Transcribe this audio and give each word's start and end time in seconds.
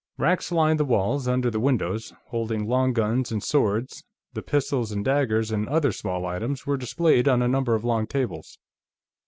Racks 0.17 0.51
lined 0.51 0.79
the 0.79 0.83
walls, 0.83 1.27
under 1.27 1.51
the 1.51 1.59
windows, 1.59 2.11
holding 2.29 2.67
long 2.67 2.91
guns 2.91 3.31
and 3.31 3.43
swords; 3.43 4.03
the 4.33 4.41
pistols 4.41 4.91
and 4.91 5.05
daggers 5.05 5.51
and 5.51 5.69
other 5.69 5.91
small 5.91 6.25
items 6.25 6.65
were 6.65 6.75
displayed 6.75 7.27
on 7.27 7.43
a 7.43 7.47
number 7.47 7.75
of 7.75 7.83
long 7.85 8.07
tables. 8.07 8.57